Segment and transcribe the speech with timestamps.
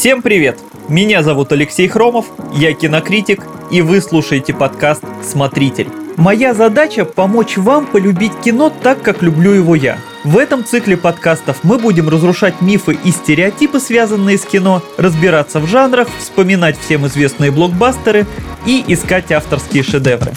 [0.00, 0.58] Всем привет!
[0.88, 5.88] Меня зовут Алексей Хромов, я кинокритик, и вы слушаете подкаст «Смотритель».
[6.16, 9.98] Моя задача– помочь вам полюбить кино так, как люблю его я.
[10.24, 15.66] В этом цикле подкастов мы будем разрушать мифы и стереотипы, связанные с кино, разбираться в
[15.66, 18.26] жанрах, вспоминать всем известные блокбастеры
[18.64, 20.32] и искать авторские шедевры.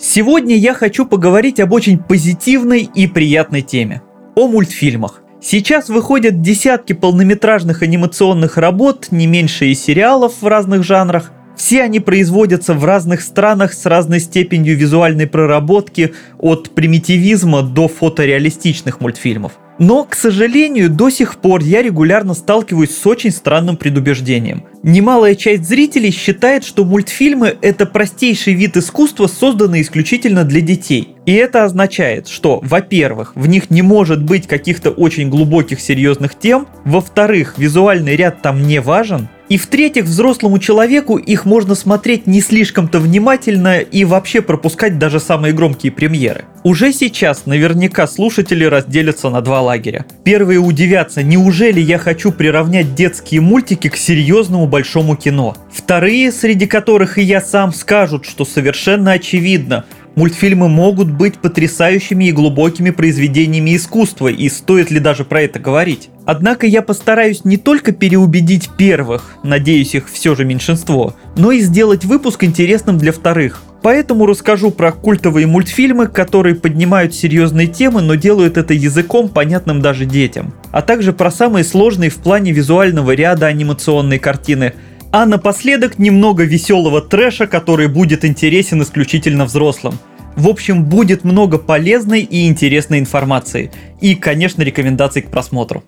[0.00, 4.02] Сегодня я хочу поговорить об очень позитивной и приятной теме–
[4.34, 5.22] о мультфильмах.
[5.40, 11.30] Сейчас выходят десятки полнометражных анимационных работ, не меньше и сериалов в разных жанрах.
[11.56, 19.00] Все они производятся в разных странах с разной степенью визуальной проработки, от примитивизма до фотореалистичных
[19.00, 19.52] мультфильмов.
[19.78, 24.64] Но, к сожалению, до сих пор я регулярно сталкиваюсь с очень странным предубеждением.
[24.82, 31.16] Немалая часть зрителей считает, что мультфильмы– это простейший вид искусства, созданный исключительно для детей.
[31.26, 36.66] И это означает, что, во-первых, в них не может быть каких-то очень глубоких серьезных тем,
[36.84, 42.98] во-вторых, визуальный ряд там не важен, и в-третьих, взрослому человеку их можно смотреть не слишком-то
[42.98, 46.44] внимательно и вообще пропускать даже самые громкие премьеры.
[46.64, 50.04] Уже сейчас наверняка слушатели разделятся на два лагеря.
[50.24, 55.56] Первые удивятся, неужели я хочу приравнять детские мультики к серьезному большому кино.
[55.72, 59.84] Вторые, среди которых и я сам, скажут, что совершенно очевидно,
[60.18, 66.10] Мультфильмы могут быть потрясающими и глубокими произведениями искусства, и стоит ли даже про это говорить.
[66.26, 72.04] Однако я постараюсь не только переубедить первых, надеюсь их все же меньшинство, но и сделать
[72.04, 73.62] выпуск интересным для вторых.
[73.80, 80.04] Поэтому расскажу про культовые мультфильмы, которые поднимают серьезные темы, но делают это языком, понятным даже
[80.04, 80.52] детям.
[80.72, 84.72] А также про самые сложные в плане визуального ряда анимационной картины–
[85.10, 89.98] а напоследок немного веселого трэша, который будет интересен исключительно взрослым.
[90.36, 93.72] В общем, будет много полезной и интересной информации.
[94.00, 95.82] И, конечно, рекомендаций к просмотру.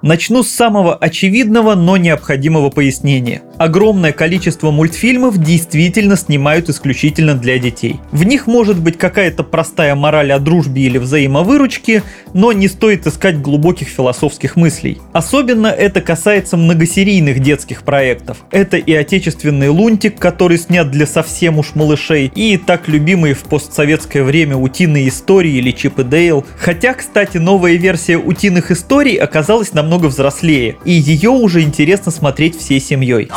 [0.00, 3.42] Начну с самого очевидного, но необходимого пояснения.
[3.58, 8.00] Огромное количество мультфильмов действительно снимают исключительно для детей.
[8.10, 12.02] В них может быть какая-то простая мораль о дружбе или взаимовыручке,
[12.32, 14.98] но не стоит искать глубоких философских мыслей.
[15.12, 18.38] Особенно это касается многосерийных детских проектов.
[18.50, 24.24] Это и отечественный Лунтик, который снят для совсем уж малышей, и так любимые в постсоветское
[24.24, 26.44] время утиные истории или Чип и Дейл.
[26.58, 32.80] Хотя, кстати, новая версия утиных историй оказалась намного взрослее, и ее уже интересно смотреть всей
[32.80, 33.30] семьей.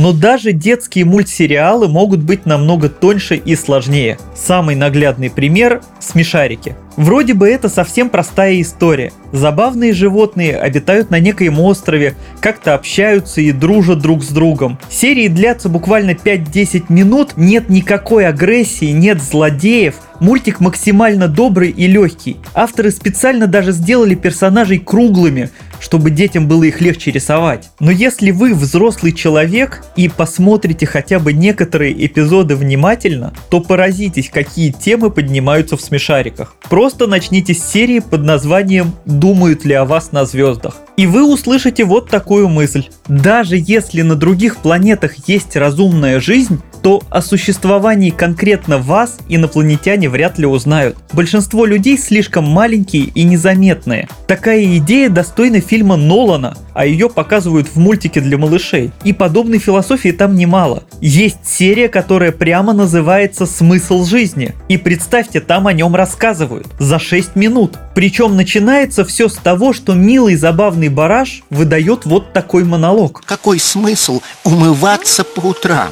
[0.00, 4.16] Но даже детские мультсериалы могут быть намного тоньше и сложнее.
[4.34, 6.74] Самый наглядный пример– смешарики.
[6.96, 9.12] Вроде бы это совсем простая история.
[9.32, 14.78] Забавные животные обитают на некоем острове, как-то общаются и дружат друг с другом.
[14.90, 19.96] Серии длятся буквально 5-10 минут, нет никакой агрессии, нет злодеев.
[20.18, 22.38] Мультик максимально добрый и легкий.
[22.54, 25.50] Авторы специально даже сделали персонажей круглыми,
[25.80, 27.70] чтобы детям было их легче рисовать.
[27.80, 34.70] Но если вы взрослый человек и посмотрите хотя бы некоторые эпизоды внимательно, то поразитесь, какие
[34.70, 36.54] темы поднимаются в смешариках.
[36.68, 40.76] Просто начните с серии под названием «Думают ли о вас на звездах».
[40.96, 42.84] И вы услышите вот такую мысль.
[43.08, 50.38] Даже если на других планетах есть разумная жизнь, то о существовании конкретно вас инопланетяне вряд
[50.38, 50.96] ли узнают.
[51.12, 54.08] Большинство людей слишком маленькие и незаметные.
[54.26, 58.90] Такая идея достойна фильма Нолана, а ее показывают в мультике для малышей.
[59.04, 60.84] И подобной философии там немало.
[61.00, 64.54] Есть серия, которая прямо называется «Смысл жизни».
[64.68, 66.68] И представьте, там о нем рассказывают.
[66.78, 67.78] За 6 минут.
[67.94, 73.22] Причем начинается все с того, что милый забавный бараш выдает вот такой монолог.
[73.26, 75.90] Какой смысл умываться по утрам?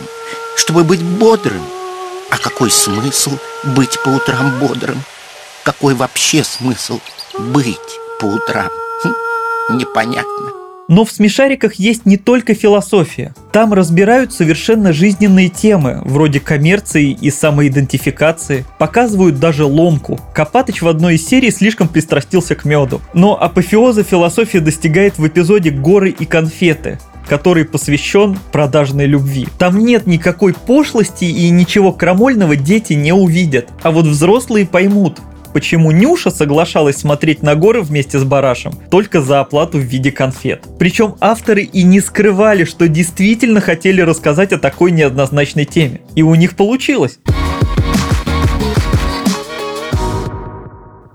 [0.58, 1.62] Чтобы быть бодрым.
[2.30, 5.02] А какой смысл быть по утрам бодрым?
[5.62, 7.00] Какой вообще смысл
[7.38, 7.78] быть
[8.20, 8.68] по утрам?
[9.02, 10.52] Хм, непонятно.
[10.88, 13.34] Но в смешариках есть не только философия.
[13.52, 18.64] Там разбирают совершенно жизненные темы, вроде коммерции и самоидентификации.
[18.78, 20.18] Показывают даже ломку.
[20.34, 23.02] Копатыч в одной из серий слишком пристрастился к меду.
[23.12, 29.46] Но апофеоза философия достигает в эпизоде «Горы и конфеты», который посвящен продажной любви.
[29.58, 33.68] Там нет никакой пошлости и ничего крамольного дети не увидят.
[33.82, 35.18] А вот взрослые поймут,
[35.52, 40.64] почему Нюша соглашалась смотреть на горы вместе с Барашем только за оплату в виде конфет.
[40.78, 46.00] Причем авторы и не скрывали, что действительно хотели рассказать о такой неоднозначной теме.
[46.14, 47.18] И у них получилось.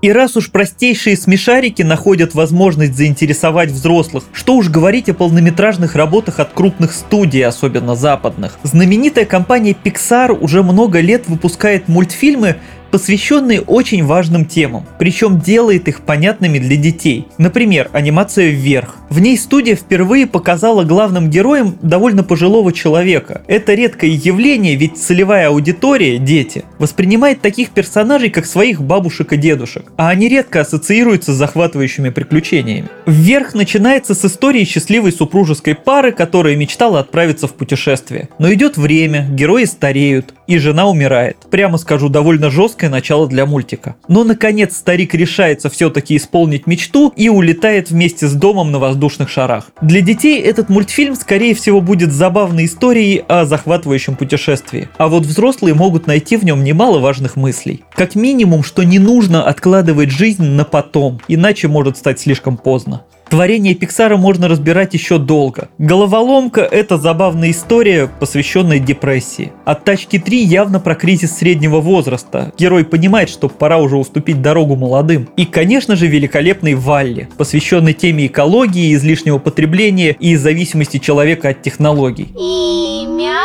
[0.04, 6.40] И раз уж простейшие смешарики находят возможность заинтересовать взрослых, что уж говорить о полнометражных работах
[6.40, 8.58] от крупных студий, особенно западных.
[8.64, 12.56] Знаменитая компания Pixar уже много лет выпускает мультфильмы,
[12.94, 17.26] посвященные очень важным темам, причем делает их понятными для детей.
[17.38, 18.98] Например, анимация «Вверх».
[19.10, 23.42] В ней студия впервые показала главным героем довольно пожилого человека.
[23.48, 29.90] Это редкое явление, ведь целевая аудитория, дети, воспринимает таких персонажей как своих бабушек и дедушек,
[29.96, 32.88] а они редко ассоциируются с захватывающими приключениями.
[33.06, 38.28] «Вверх» начинается с истории счастливой супружеской пары, которая мечтала отправиться в путешествие.
[38.38, 41.38] Но идет время, герои стареют, и жена умирает.
[41.50, 42.50] Прямо скажу, довольно
[42.84, 43.96] жесткое начало для мультика.
[44.08, 49.70] Но наконец старик решается все-таки исполнить мечту и улетает вместе с домом на воздушных шарах.
[49.82, 54.88] Для детей этот мультфильм скорее всего будет забавной историей о захватывающем путешествии.
[54.98, 57.82] А вот взрослые могут найти в нем немало важных мыслей.
[57.94, 63.02] Как минимум, что не нужно откладывать жизнь на потом, иначе может стать слишком поздно.
[63.28, 65.68] Творение Пиксара можно разбирать еще долго.
[65.78, 69.52] Головоломка– это забавная история, посвященная депрессии.
[69.64, 72.52] От «Тачки 3» явно про кризис среднего возраста.
[72.58, 75.28] Герой понимает, что пора уже уступить дорогу молодым.
[75.36, 82.28] И, конечно же, великолепный «Валли», посвященный теме экологии, излишнего потребления и зависимости человека от технологий.
[82.36, 83.38] Имя?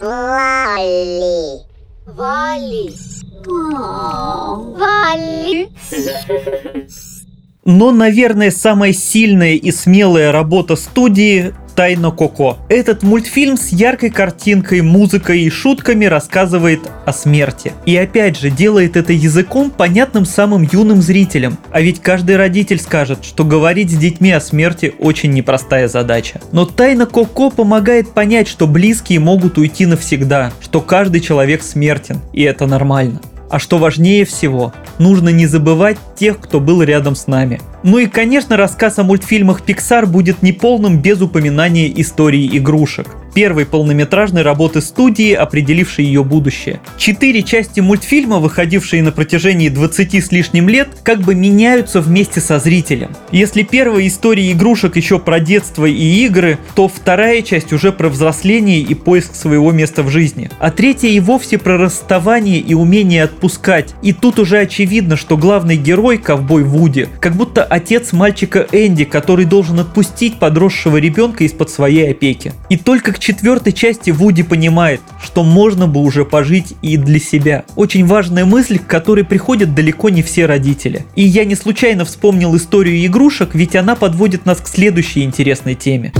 [0.00, 0.88] Валли.
[2.06, 2.92] Валли.
[4.76, 5.68] Валли.
[7.68, 12.56] Но, наверное, самая сильная и смелая работа студии Тайна Коко.
[12.70, 17.74] Этот мультфильм с яркой картинкой, музыкой и шутками рассказывает о смерти.
[17.84, 21.58] И опять же делает это языком, понятным самым юным зрителям.
[21.70, 26.40] А ведь каждый родитель скажет, что говорить с детьми о смерти очень непростая задача.
[26.52, 32.44] Но Тайна Коко помогает понять, что близкие могут уйти навсегда, что каждый человек смертен, и
[32.44, 33.20] это нормально.
[33.50, 37.60] А что важнее всего, нужно не забывать тех, кто был рядом с нами.
[37.84, 43.08] Ну и, конечно, рассказ о мультфильмах Pixar будет неполным без упоминания истории игрушек.
[43.34, 46.80] Первой полнометражной работы студии, определившей ее будущее.
[46.96, 52.58] Четыре части мультфильма, выходившие на протяжении 20 с лишним лет, как бы меняются вместе со
[52.58, 53.10] зрителем.
[53.30, 58.80] Если первая история игрушек еще про детство и игры, то вторая часть уже про взросление
[58.80, 60.50] и поиск своего места в жизни.
[60.58, 63.94] А третья и вовсе про расставание и умение отпускать.
[64.02, 69.44] И тут уже очевидно, что главный герой, ковбой Вуди, как будто отец мальчика Энди, который
[69.44, 72.52] должен отпустить подросшего ребенка из-под своей опеки.
[72.68, 77.64] И только к четвертой части Вуди понимает, что можно бы уже пожить и для себя.
[77.76, 81.04] Очень важная мысль, к которой приходят далеко не все родители.
[81.14, 86.12] И я не случайно вспомнил историю игрушек, ведь она подводит нас к следующей интересной теме.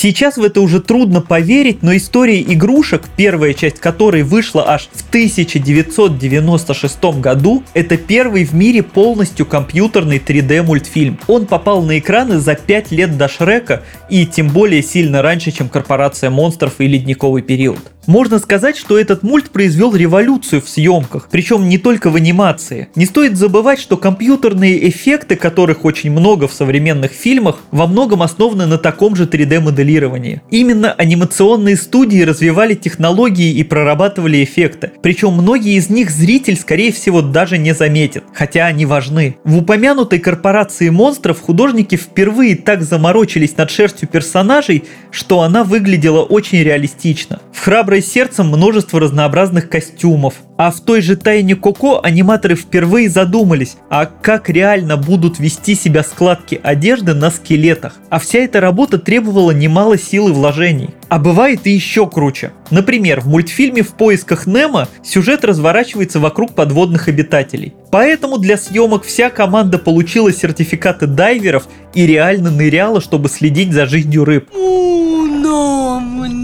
[0.00, 5.08] Сейчас в это уже трудно поверить, но история игрушек, первая часть которой вышла аж в
[5.08, 11.18] 1996 году, это первый в мире полностью компьютерный 3D мультфильм.
[11.26, 15.68] Он попал на экраны за 5 лет до Шрека и тем более сильно раньше, чем
[15.68, 17.80] Корпорация монстров и Ледниковый период.
[18.08, 22.88] Можно сказать, что этот мульт произвел революцию в съемках, причем не только в анимации.
[22.94, 28.64] Не стоит забывать, что компьютерные эффекты, которых очень много в современных фильмах, во многом основаны
[28.64, 30.40] на таком же 3D моделировании.
[30.50, 37.20] Именно анимационные студии развивали технологии и прорабатывали эффекты, причем многие из них зритель, скорее всего,
[37.20, 39.36] даже не заметит, хотя они важны.
[39.44, 46.62] В упомянутой корпорации монстров художники впервые так заморочились над шерстью персонажей, что она выглядела очень
[46.62, 47.40] реалистично.
[47.52, 50.34] В храброй Храброе сердцем множество разнообразных костюмов.
[50.56, 56.02] А в той же Тайне Коко аниматоры впервые задумались, а как реально будут вести себя
[56.02, 57.94] складки одежды на скелетах.
[58.08, 60.90] А вся эта работа требовала немало сил и вложений.
[61.08, 62.52] А бывает и еще круче.
[62.70, 67.74] Например, в мультфильме «В поисках Немо» сюжет разворачивается вокруг подводных обитателей.
[67.90, 74.24] Поэтому для съемок вся команда получила сертификаты дайверов и реально ныряла, чтобы следить за жизнью
[74.24, 74.48] рыб.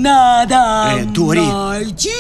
[0.09, 1.41] Надо Э, Дори.
[1.41, 2.11] найти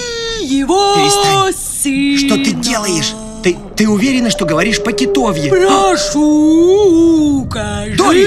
[0.40, 1.52] его Перестань.
[1.52, 2.18] сына.
[2.18, 3.12] Что ты делаешь?
[3.42, 5.50] Ты, ты уверена, что говоришь по-китовье?
[5.50, 8.26] Прошу, укажите Дори,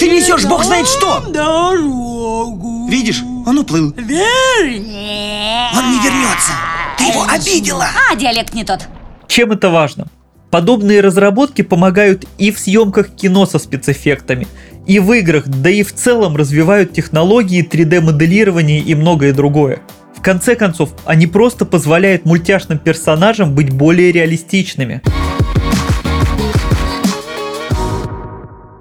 [0.00, 1.20] ты несешь бог знает что.
[1.28, 2.88] Дорогу.
[2.88, 3.92] Видишь, он уплыл.
[3.96, 5.68] Вернее.
[5.76, 6.50] Он не вернется.
[6.98, 7.86] Ты его обидела.
[8.10, 8.80] А, диалект не тот.
[9.28, 10.08] Чем это важно?
[10.50, 14.48] Подобные разработки помогают и в съемках кино со спецэффектами,
[14.88, 19.80] и в играх, да и в целом развивают технологии 3D-моделирования и многое другое.
[20.16, 25.02] В конце концов, они просто позволяют мультяшным персонажам быть более реалистичными.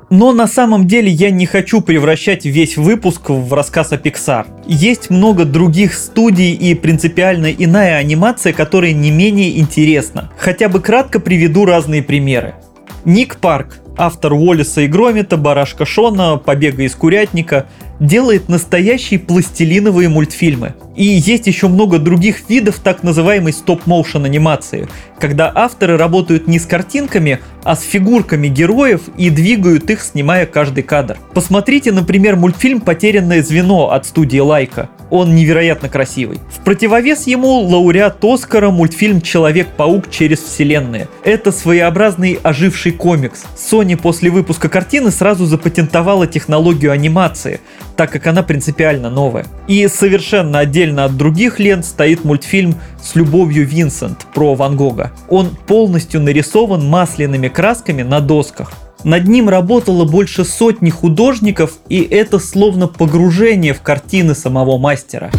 [0.10, 4.48] Но на самом деле я не хочу превращать весь выпуск в рассказ о Pixar.
[4.66, 10.32] Есть много других студий и принципиально иная анимация, которая не менее интересна.
[10.38, 12.56] Хотя бы кратко приведу разные примеры.
[13.08, 17.66] Ник Парк, автор Уоллиса и Громита, Барашка Шона, Побега из Курятника,
[18.02, 20.76] делает настоящие пластилиновые мультфильмы.
[20.98, 24.90] И есть еще много других видов так называемой стоп-моушен анимации,
[25.22, 30.84] когда авторы работают не с картинками, а с фигурками героев и двигают их, снимая каждый
[30.84, 31.18] кадр.
[31.34, 34.90] Посмотрите, например, мультфильм «Потерянное звено» от студии Лайка.
[35.10, 36.40] Он невероятно красивый.
[36.50, 41.08] В противовес ему лауреат Оскара мультфильм «Человек-паук через вселенные».
[41.24, 43.46] Это своеобразный оживший комикс.
[43.56, 47.62] Sony после выпуска картины сразу запатентовала технологию анимации,
[47.96, 49.46] так как она принципиально новая.
[49.68, 55.12] И совершенно отдельно от других лент стоит мультфильм «С любовью Винсент» про Ван Гога.
[55.30, 58.72] Он полностью нарисован масляными красками на досках.
[59.08, 65.32] Над ним работало больше сотни художников, и это словно погружение в картины самого мастера.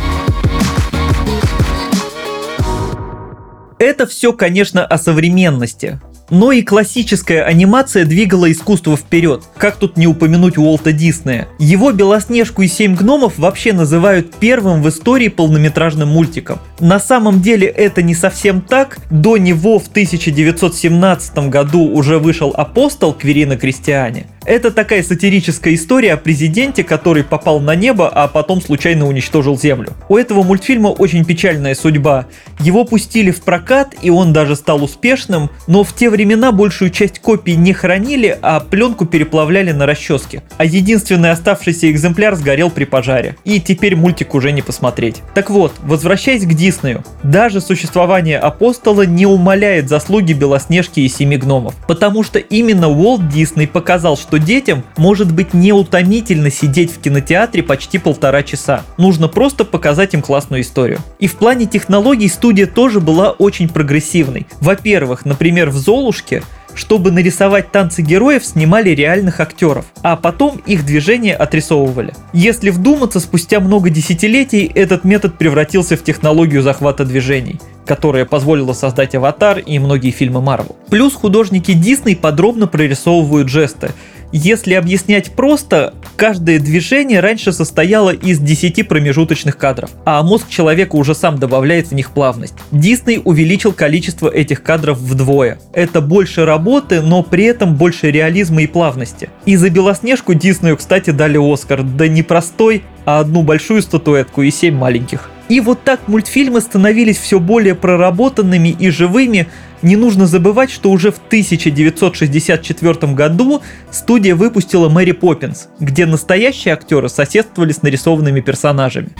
[3.78, 6.00] Это все, конечно, о современности.
[6.30, 9.42] Но и классическая анимация двигала искусство вперед.
[9.56, 11.48] Как тут не упомянуть Уолта Диснея?
[11.58, 16.58] Его «Белоснежку и семь гномов» вообще называют первым в истории полнометражным мультиком.
[16.80, 18.98] На самом деле это не совсем так.
[19.10, 26.16] До него в 1917 году уже вышел «Апостол» Кверина Кристиане– это такая сатирическая история о
[26.16, 29.92] президенте, который попал на небо, а потом случайно уничтожил Землю.
[30.08, 32.26] У этого мультфильма очень печальная судьба.
[32.60, 37.18] Его пустили в прокат, и он даже стал успешным, но в те времена большую часть
[37.18, 40.42] копий не хранили, а пленку переплавляли на расческе.
[40.56, 43.36] А единственный оставшийся экземпляр сгорел при пожаре.
[43.44, 45.16] И теперь мультик уже не посмотреть.
[45.34, 51.74] Так вот, возвращаясь к Диснею, даже существование Апостола не умаляет заслуги Белоснежки и Семи Гномов.
[51.86, 57.98] Потому что именно Уолт Дисней показал, что детям может быть неутомительно сидеть в кинотеатре почти
[57.98, 58.82] полтора часа.
[58.96, 60.98] Нужно просто показать им классную историю.
[61.18, 64.46] И в плане технологий студия тоже была очень прогрессивной.
[64.60, 66.42] Во-первых, например, в «Золушке»
[66.78, 72.14] чтобы нарисовать танцы героев, снимали реальных актеров, а потом их движения отрисовывали.
[72.32, 79.14] Если вдуматься, спустя много десятилетий этот метод превратился в технологию захвата движений которая позволила создать
[79.14, 80.76] «Аватар» и многие фильмы Марвел.
[80.90, 83.92] Плюс художники Дисней подробно прорисовывают жесты,
[84.32, 91.14] если объяснять просто, каждое движение раньше состояло из 10 промежуточных кадров, а мозг человека уже
[91.14, 92.54] сам добавляет в них плавность.
[92.70, 95.58] Дисней увеличил количество этих кадров вдвое.
[95.72, 99.30] Это больше работы, но при этом больше реализма и плавности.
[99.46, 104.50] И за Белоснежку Диснею, кстати, дали Оскар, да не простой, а одну большую статуэтку и
[104.50, 105.30] семь маленьких.
[105.48, 109.48] И вот так мультфильмы становились все более проработанными и живыми.
[109.82, 117.08] Не нужно забывать, что уже в 1964 году студия выпустила Мэри Поппинс, где настоящие актеры
[117.08, 119.10] соседствовали с нарисованными персонажами.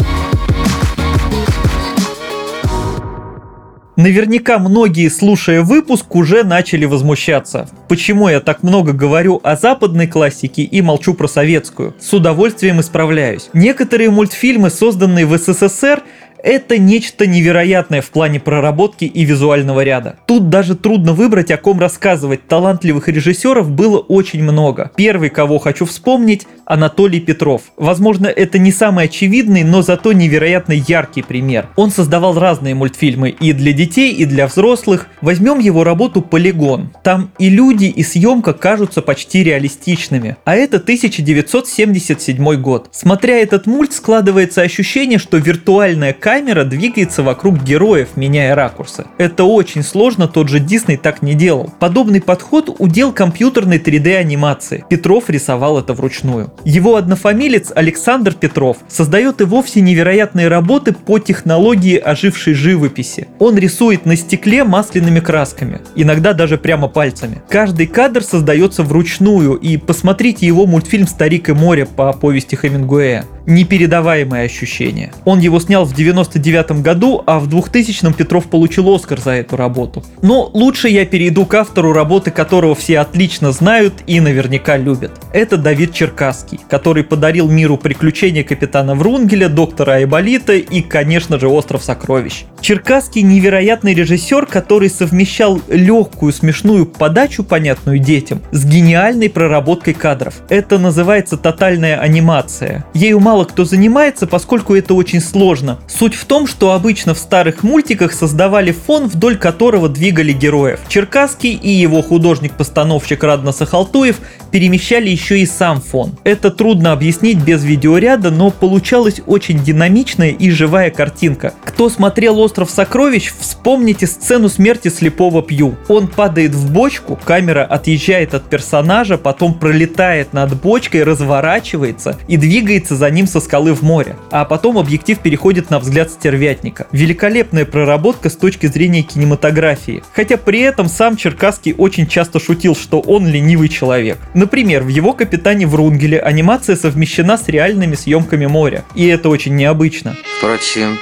[3.98, 7.68] Наверняка многие, слушая выпуск, уже начали возмущаться.
[7.88, 11.96] Почему я так много говорю о западной классике и молчу про советскую?
[11.98, 13.50] С удовольствием исправляюсь.
[13.54, 16.04] Некоторые мультфильмы, созданные в СССР,
[16.42, 20.16] это нечто невероятное в плане проработки и визуального ряда.
[20.26, 22.46] Тут даже трудно выбрать, о ком рассказывать.
[22.46, 24.90] Талантливых режиссеров было очень много.
[24.96, 27.62] Первый, кого хочу вспомнить, Анатолий Петров.
[27.76, 31.68] Возможно, это не самый очевидный, но зато невероятно яркий пример.
[31.76, 35.08] Он создавал разные мультфильмы и для детей, и для взрослых.
[35.20, 36.90] Возьмем его работу «Полигон».
[37.02, 40.36] Там и люди, и съемка кажутся почти реалистичными.
[40.44, 42.88] А это 1977 год.
[42.92, 46.27] Смотря этот мульт, складывается ощущение, что виртуальная камера
[46.64, 49.06] двигается вокруг героев, меняя ракурсы.
[49.16, 51.72] Это очень сложно, тот же Дисней так не делал.
[51.78, 54.84] Подобный подход удел компьютерной 3D анимации.
[54.90, 56.52] Петров рисовал это вручную.
[56.64, 63.28] Его однофамилец Александр Петров создает и вовсе невероятные работы по технологии ожившей живописи.
[63.38, 67.40] Он рисует на стекле масляными красками, иногда даже прямо пальцами.
[67.48, 74.44] Каждый кадр создается вручную, и посмотрите его мультфильм «Старик и море» по повести Хемингуэя непередаваемое
[74.44, 75.12] ощущение.
[75.24, 80.04] Он его снял в 99 году, а в 2000 Петров получил Оскар за эту работу.
[80.22, 85.12] Но лучше я перейду к автору работы, которого все отлично знают и наверняка любят.
[85.32, 91.82] Это Давид Черкасский, который подарил миру приключения капитана Врунгеля, доктора Айболита и, конечно же, Остров
[91.82, 92.44] Сокровищ.
[92.60, 100.34] Черкасский невероятный режиссер, который совмещал легкую смешную подачу, понятную детям, с гениальной проработкой кадров.
[100.48, 102.84] Это называется тотальная анимация.
[102.94, 105.78] Ею мало мало кто занимается, поскольку это очень сложно.
[105.86, 110.80] Суть в том, что обычно в старых мультиках создавали фон, вдоль которого двигали героев.
[110.88, 114.16] Черкасский и его художник-постановщик Радна Сахалтуев
[114.50, 116.16] перемещали еще и сам фон.
[116.24, 121.54] Это трудно объяснить без видеоряда, но получалась очень динамичная и живая картинка.
[121.64, 125.76] Кто смотрел «Остров сокровищ», вспомните сцену смерти слепого Пью.
[125.86, 132.96] Он падает в бочку, камера отъезжает от персонажа, потом пролетает над бочкой, разворачивается и двигается
[132.96, 134.16] за ним со скалы в море.
[134.30, 136.86] А потом объектив переходит на взгляд стервятника.
[136.92, 140.02] Великолепная проработка с точки зрения кинематографии.
[140.12, 144.18] Хотя при этом сам Черкасский очень часто шутил, что он ленивый человек.
[144.34, 148.84] Например, в его «Капитане Врунгеле» анимация совмещена с реальными съемками моря.
[148.94, 150.16] И это очень необычно.
[150.38, 150.98] Впрочем,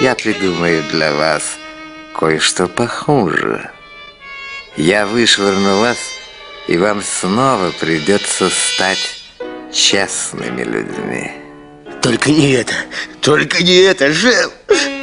[0.00, 1.42] я придумаю для вас
[2.18, 3.70] кое-что похуже.
[4.76, 5.98] Я вышвырну вас,
[6.68, 9.22] и вам снова придется стать
[9.72, 11.43] честными людьми.
[12.04, 12.74] Только не это,
[13.22, 14.52] только не это, Жел.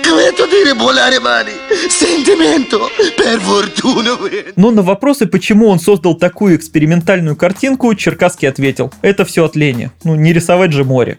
[0.04, 1.50] Questo dire volare mani,
[1.90, 2.80] sentimento,
[3.18, 4.20] per fortuna.
[4.56, 9.90] Но на вопросы, почему он создал такую экспериментальную картинку, Черкасский ответил, это все от лени.
[10.04, 11.18] Ну, не рисовать же море.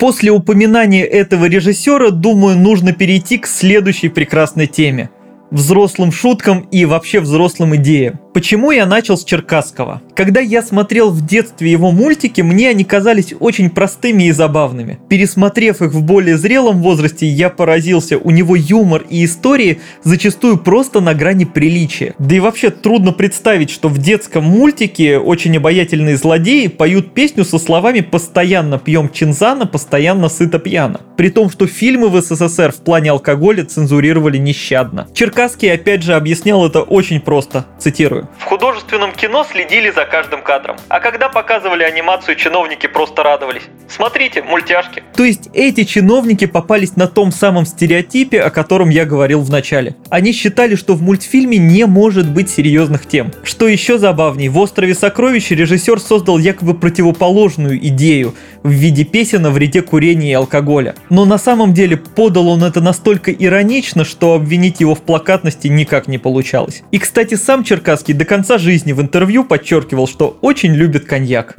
[0.00, 5.10] После упоминания этого режиссера, думаю, нужно перейти к следующей прекрасной теме
[5.50, 8.20] взрослым шуткам и вообще взрослым идеям.
[8.36, 10.02] Почему я начал с Черкасского?
[10.14, 14.98] Когда я смотрел в детстве его мультики, мне они казались очень простыми и забавными.
[15.08, 21.00] Пересмотрев их в более зрелом возрасте, я поразился, у него юмор и истории зачастую просто
[21.00, 22.14] на грани приличия.
[22.18, 27.58] Да и вообще трудно представить, что в детском мультике очень обаятельные злодеи поют песню со
[27.58, 31.00] словами «постоянно пьем чинзана, постоянно сыто пьяно».
[31.16, 35.08] При том, что фильмы в СССР в плане алкоголя цензурировали нещадно.
[35.14, 38.25] Черкасский опять же объяснял это очень просто, цитирую.
[38.38, 43.62] В художественном кино следили за каждым кадром, а когда показывали анимацию, чиновники просто радовались.
[43.88, 45.02] Смотрите, мультяшки.
[45.16, 49.96] То есть эти чиновники попались на том самом стереотипе, о котором я говорил в начале.
[50.10, 53.32] Они считали, что в мультфильме не может быть серьезных тем.
[53.44, 59.50] Что еще забавней, в «Острове сокровищ» режиссер создал якобы противоположную идею в виде песен о
[59.50, 60.94] вреде курения и алкоголя.
[61.10, 66.08] Но на самом деле подал он это настолько иронично, что обвинить его в плакатности никак
[66.08, 66.82] не получалось.
[66.90, 71.56] И, кстати, сам Черкасский до конца жизни в интервью подчеркивал, что очень любит коньяк.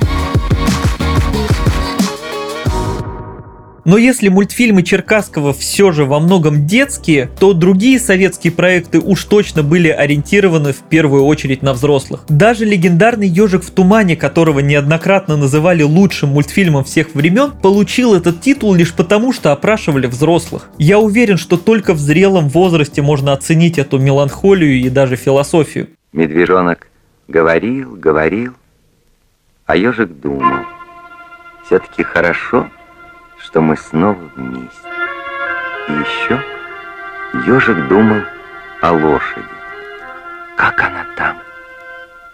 [3.87, 9.63] Но если мультфильмы Черкасского все же во многом детские, то другие советские проекты уж точно
[9.63, 12.25] были ориентированы в первую очередь на взрослых.
[12.27, 18.73] Даже легендарный «Ежик в тумане», которого неоднократно называли лучшим мультфильмом всех времен, получил этот титул
[18.73, 20.69] лишь потому, что опрашивали взрослых.
[20.77, 25.87] Я уверен, что только в зрелом возрасте можно оценить эту меланхолию и даже философию.
[26.13, 26.87] Медвежонок
[27.27, 28.53] говорил, говорил,
[29.65, 30.65] а ежик думал.
[31.65, 32.69] Все-таки хорошо,
[33.37, 34.67] что мы снова вместе.
[35.89, 36.41] И еще
[37.45, 38.21] ежик думал
[38.81, 39.45] о лошади.
[40.55, 41.37] Как она там,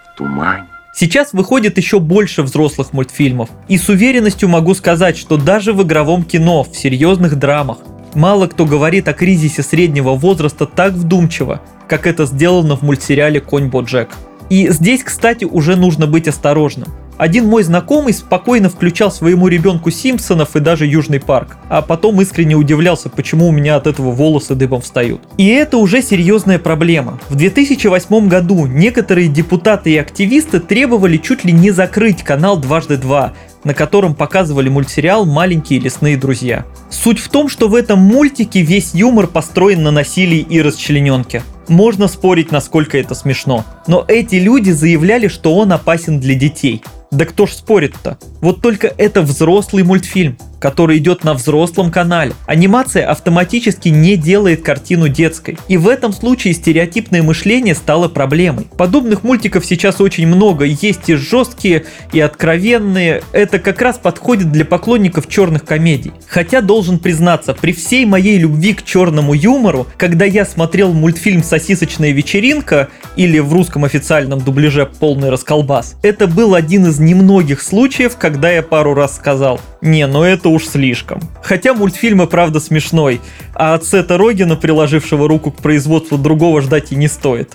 [0.05, 0.67] в тумане.
[0.93, 3.49] Сейчас выходит еще больше взрослых мультфильмов.
[3.67, 7.79] И с уверенностью могу сказать, что даже в игровом кино, в серьезных драмах,
[8.15, 13.69] мало кто говорит о кризисе среднего возраста так вдумчиво, как это сделано в мультсериале «Конь
[13.69, 14.09] Боджек».
[14.49, 16.89] И здесь, кстати, уже нужно быть осторожным.
[17.17, 22.55] Один мой знакомый спокойно включал своему ребенку Симпсонов и даже Южный парк, а потом искренне
[22.55, 25.21] удивлялся, почему у меня от этого волосы дыбом встают.
[25.37, 27.19] И это уже серьезная проблема.
[27.29, 33.33] В 2008 году некоторые депутаты и активисты требовали чуть ли не закрыть канал «Дважды два»,
[33.63, 36.65] на котором показывали мультсериал «Маленькие лесные друзья».
[36.89, 41.43] Суть в том, что в этом мультике весь юмор построен на насилии и расчлененке.
[41.67, 43.65] Можно спорить, насколько это смешно.
[43.87, 46.83] Но эти люди заявляли, что он опасен для детей.
[47.11, 48.17] Да кто ж спорит-то?
[48.43, 52.33] Вот только это взрослый мультфильм, который идет на взрослом канале.
[52.45, 55.57] Анимация автоматически не делает картину детской.
[55.69, 58.67] И в этом случае стереотипное мышление стало проблемой.
[58.77, 63.23] Подобных мультиков сейчас очень много, есть и жесткие, и откровенные.
[63.31, 66.11] Это как раз подходит для поклонников черных комедий.
[66.27, 72.11] Хотя должен признаться, при всей моей любви к черному юмору, когда я смотрел мультфильм «Сосисочная
[72.11, 78.32] вечеринка» или в русском официальном дубляже «Полный расколбас», это был один из немногих случаев, когда
[78.51, 81.19] я пару раз сказал «Не, ну это уж слишком».
[81.41, 83.21] Хотя мультфильм и правда смешной,
[83.53, 87.53] а от Сета Рогина, приложившего руку к производству другого, ждать и не стоит.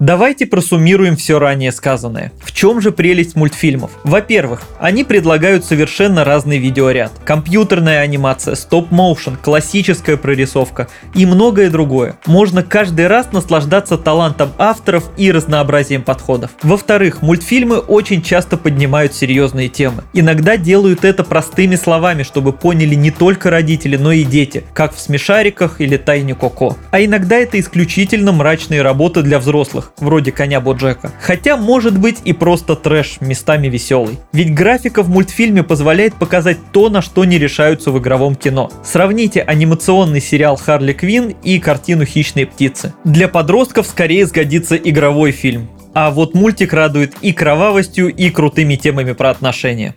[0.00, 2.32] Давайте просуммируем все ранее сказанное.
[2.60, 3.90] Чем же прелесть мультфильмов?
[4.04, 7.10] Во-первых, они предлагают совершенно разный видеоряд.
[7.24, 12.16] Компьютерная анимация, стоп-моушен, классическая прорисовка и многое другое.
[12.26, 16.50] Можно каждый раз наслаждаться талантом авторов и разнообразием подходов.
[16.62, 20.02] Во-вторых, мультфильмы очень часто поднимают серьезные темы.
[20.12, 25.00] Иногда делают это простыми словами, чтобы поняли не только родители, но и дети, как в
[25.00, 26.76] «Смешариках» или «Тайне Коко».
[26.90, 31.10] А иногда это исключительно мрачные работы для взрослых, вроде «Коня Боджека».
[31.22, 34.18] Хотя может быть и просто трэш, местами веселый.
[34.32, 38.72] Ведь графика в мультфильме позволяет показать то, на что не решаются в игровом кино.
[38.82, 42.92] Сравните анимационный сериал «Харли Квин» и картину «Хищные птицы».
[43.04, 45.68] Для подростков скорее сгодится игровой фильм.
[45.94, 49.94] А вот мультик радует и кровавостью, и крутыми темами про отношения.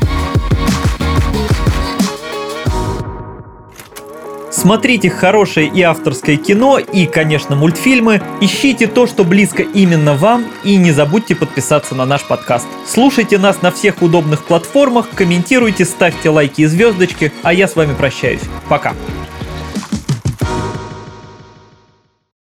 [4.64, 8.22] Смотрите хорошее и авторское кино и, конечно, мультфильмы.
[8.40, 12.66] Ищите то, что близко именно вам и не забудьте подписаться на наш подкаст.
[12.88, 17.94] Слушайте нас на всех удобных платформах, комментируйте, ставьте лайки и звездочки, а я с вами
[17.94, 18.40] прощаюсь.
[18.70, 18.94] Пока.